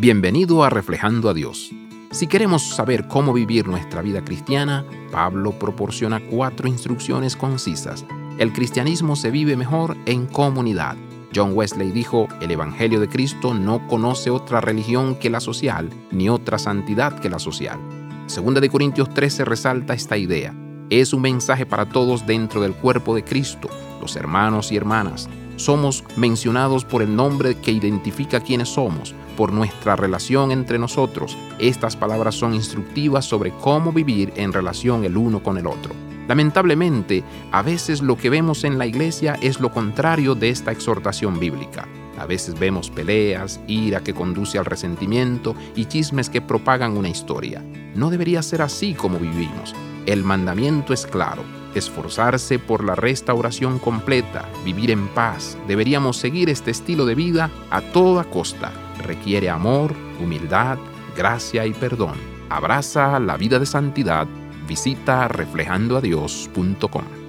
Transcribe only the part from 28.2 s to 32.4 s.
quiénes somos, por nuestra relación entre nosotros. Estas palabras